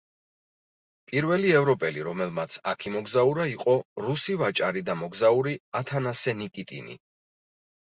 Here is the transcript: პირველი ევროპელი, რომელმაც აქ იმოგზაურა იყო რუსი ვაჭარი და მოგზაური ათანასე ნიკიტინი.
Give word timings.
პირველი 1.11 1.51
ევროპელი, 1.59 2.03
რომელმაც 2.07 2.57
აქ 2.73 2.87
იმოგზაურა 2.93 3.47
იყო 3.53 3.77
რუსი 4.09 4.41
ვაჭარი 4.45 4.87
და 4.93 5.01
მოგზაური 5.07 5.59
ათანასე 5.85 6.41
ნიკიტინი. 6.45 7.03